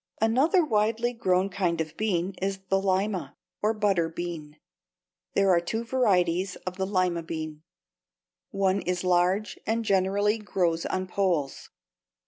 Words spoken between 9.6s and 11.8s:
and generally grows on poles.